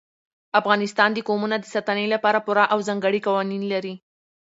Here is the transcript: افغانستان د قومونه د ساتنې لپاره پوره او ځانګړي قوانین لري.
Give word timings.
افغانستان 0.59 1.09
د 1.13 1.19
قومونه 1.27 1.55
د 1.59 1.65
ساتنې 1.73 2.05
لپاره 2.13 2.43
پوره 2.45 2.63
او 2.73 2.79
ځانګړي 2.87 3.19
قوانین 3.27 3.63
لري. 3.73 3.93